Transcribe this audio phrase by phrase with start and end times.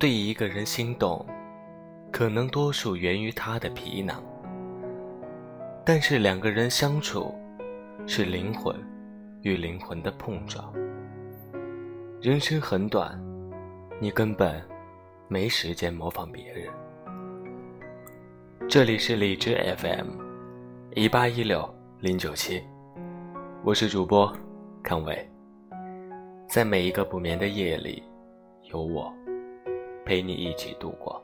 [0.00, 1.22] 对一个人心动，
[2.10, 4.22] 可能多数源于他的皮囊。
[5.84, 7.34] 但是两个人相处，
[8.06, 8.74] 是灵魂
[9.42, 10.72] 与灵魂的碰撞。
[12.18, 13.22] 人生很短，
[14.00, 14.66] 你根本
[15.28, 16.66] 没时间模仿别人。
[18.70, 20.06] 这里是荔枝 FM，
[20.94, 22.64] 一八一六零九七，
[23.62, 24.34] 我是主播
[24.82, 25.30] 康伟。
[26.48, 28.02] 在每一个不眠的夜里，
[28.72, 29.12] 有我
[30.04, 31.20] 陪你一起度过。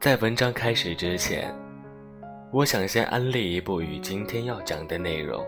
[0.00, 1.54] 在文章开始之前，
[2.52, 5.44] 我想先安利一部与今天要讲的内容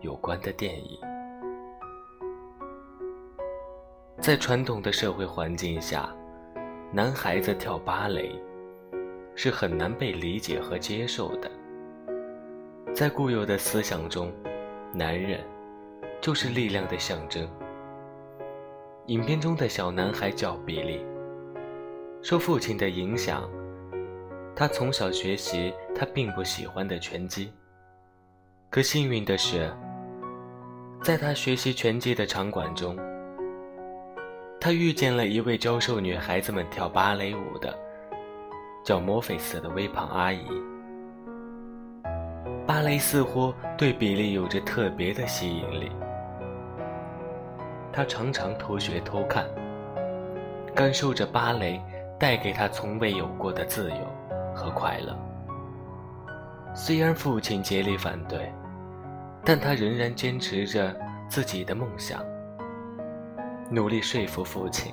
[0.00, 0.98] 有关的电影。
[4.20, 6.14] 在传统的社会环境下，
[6.92, 8.38] 男孩子跳芭蕾
[9.34, 11.50] 是很难被理解和接受的。
[12.94, 14.30] 在固有的思想中，
[14.92, 15.40] 男人
[16.20, 17.48] 就是力量的象征。
[19.12, 21.04] 影片中的小男孩叫比利，
[22.22, 23.46] 受父亲的影响。
[24.56, 27.52] 他从小学习他并不喜欢的拳击，
[28.70, 29.70] 可幸运的是，
[31.02, 32.96] 在他学习拳击的场馆中，
[34.58, 37.78] 他遇见了一位教授女孩子们跳芭蕾舞的，
[38.82, 40.42] 叫墨菲斯的微胖阿姨。
[42.66, 45.92] 芭蕾似乎对比利有着特别的吸引力，
[47.92, 49.44] 他常常偷学偷看，
[50.74, 51.80] 感受着芭蕾
[52.18, 53.96] 带给他从未有过的自由。
[54.54, 55.16] 和快乐。
[56.74, 58.52] 虽然父亲竭力反对，
[59.42, 60.94] 但他仍然坚持着
[61.26, 62.22] 自己的梦想，
[63.70, 64.92] 努力说服父亲。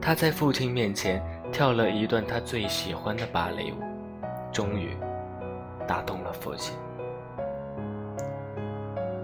[0.00, 1.22] 他在父亲面前
[1.52, 3.76] 跳了一段他最喜欢的芭蕾舞，
[4.52, 4.96] 终于
[5.86, 6.76] 打动了父亲。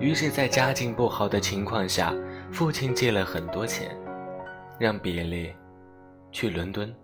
[0.00, 2.14] 于是，在家境不好的情况下，
[2.52, 3.96] 父亲借了很多钱，
[4.78, 5.50] 让比利
[6.30, 6.94] 去伦敦。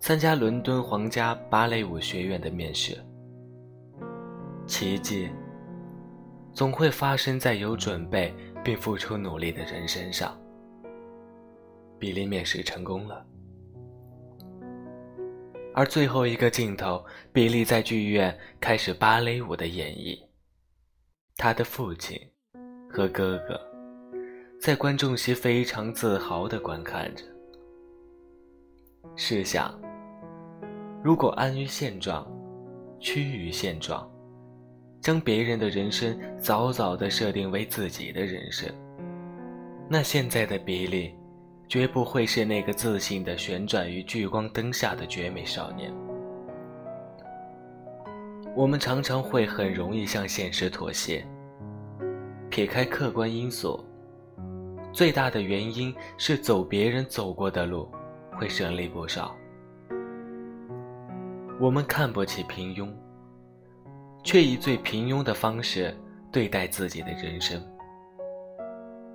[0.00, 2.96] 参加伦敦皇家芭蕾舞学院的面试。
[4.66, 5.28] 奇迹
[6.54, 10.34] 总会发生在有准备并付出努力的人身上。
[11.98, 13.26] 比利面试成功了，
[15.74, 20.18] 而最后一个镜头，比利在剧院开始芭蕾舞的演绎。
[21.36, 22.18] 他的父亲
[22.88, 23.60] 和哥哥
[24.60, 27.24] 在观众席非常自豪地观看着。
[29.14, 29.72] 试想。
[31.02, 32.26] 如果安于现状，
[32.98, 34.10] 趋于现状，
[35.00, 38.68] 将别人的人生早早地设定为自己的人生，
[39.88, 41.14] 那现在的比利，
[41.68, 45.94] 绝不会是那个自信地旋转于聚光灯下的绝美少年。
[48.56, 51.24] 我们常常会很容易向现实妥协，
[52.50, 53.82] 撇开客观因素，
[54.92, 57.88] 最大的原因是走别人走过的路，
[58.32, 59.36] 会省力不少。
[61.60, 62.88] 我们看不起平庸，
[64.24, 65.96] 却以最平庸的方式
[66.32, 67.62] 对待自己的人生。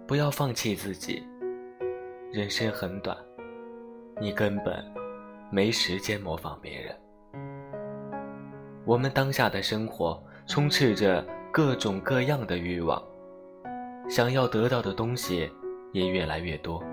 [0.06, 1.24] 不要放弃自己，
[2.32, 3.18] 人生很短，
[4.22, 4.84] 你根本
[5.50, 6.96] 没时间模仿别人。
[8.86, 13.02] 我们当下的生活充斥着各种各样的欲望，
[14.10, 15.50] 想要得到的东西
[15.94, 16.84] 也越来越多，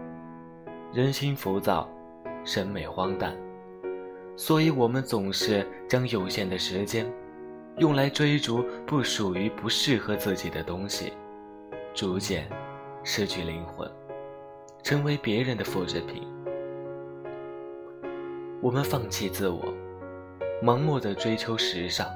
[0.93, 1.89] 人心浮躁，
[2.45, 3.37] 审美荒诞。
[4.37, 7.11] 所以，我们总是将有限的时间
[7.79, 11.13] 用来追逐不属于、不适合自己的东西，
[11.95, 12.49] 逐渐
[13.03, 13.91] 失去灵魂，
[14.83, 16.23] 成为别人的复制品。
[18.63, 19.63] 我们放弃自我，
[20.63, 22.07] 盲目的追求时尚，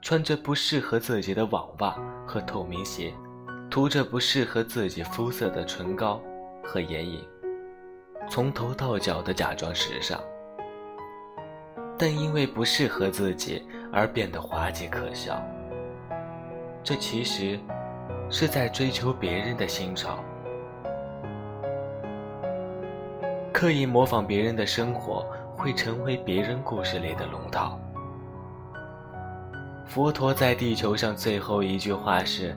[0.00, 3.12] 穿着不适合自己的网袜和透明鞋，
[3.72, 6.20] 涂着不适合自己肤色的唇膏
[6.62, 7.26] 和眼影，
[8.28, 10.20] 从头到脚的假装时尚。
[11.96, 15.42] 但因为不适合自己而变得滑稽可笑，
[16.84, 17.58] 这其实
[18.28, 20.22] 是在追求别人的新潮，
[23.54, 25.24] 刻意模仿别人的生活，
[25.56, 27.80] 会成为别人故事里的龙套。
[29.86, 32.54] 佛陀在地球上最后一句话是：“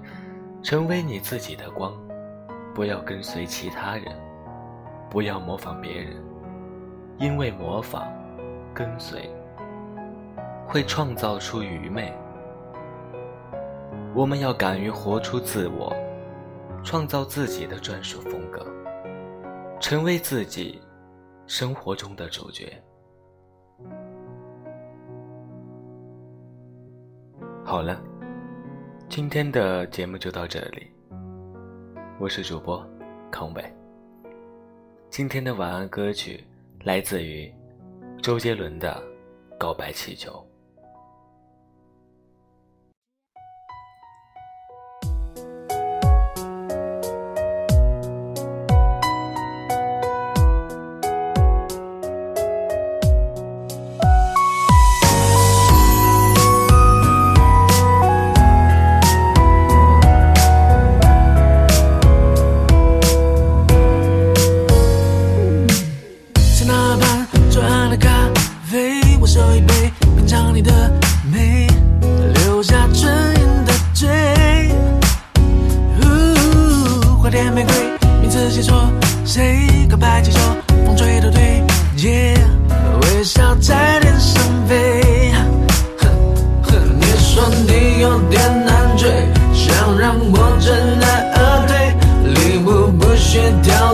[0.66, 1.94] 成为你自己的光，
[2.74, 4.06] 不要跟随其他人，
[5.12, 6.16] 不要模仿别人，
[7.20, 8.04] 因为模仿。”
[8.74, 9.30] 跟随
[10.68, 12.12] 会创造出愚昧。
[14.14, 15.96] 我们要敢于活出自我，
[16.84, 18.66] 创造自己的专属风格，
[19.80, 20.82] 成为自己
[21.48, 22.74] 生活中的主角。
[27.64, 28.02] 好了，
[29.08, 30.88] 今天的节目就到这里。
[32.20, 32.86] 我是主播
[33.32, 33.64] 康伟，
[35.10, 36.44] 今天的晚安歌曲
[36.84, 37.54] 来自于
[38.22, 39.02] 周杰伦的
[39.58, 40.32] 《告白气球》。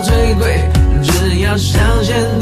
[0.04, 0.70] 最贵，
[1.04, 2.40] 只要香榭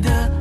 [0.00, 0.39] 的。